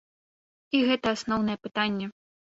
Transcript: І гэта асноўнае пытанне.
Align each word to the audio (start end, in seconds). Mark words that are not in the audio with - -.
І 0.77 0.81
гэта 0.87 1.13
асноўнае 1.19 1.57
пытанне. 1.69 2.11